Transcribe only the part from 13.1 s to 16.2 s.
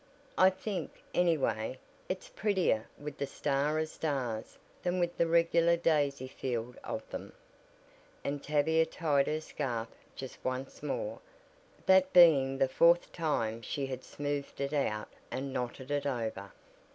time she had smoothed it out and knotted it